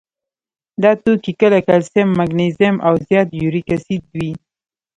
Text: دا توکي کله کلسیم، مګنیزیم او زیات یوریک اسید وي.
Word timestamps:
دا 0.83 0.91
توکي 1.03 1.33
کله 1.41 1.59
کلسیم، 1.67 2.09
مګنیزیم 2.19 2.75
او 2.87 2.93
زیات 3.07 3.29
یوریک 3.41 3.67
اسید 3.75 4.03
وي. 4.17 4.31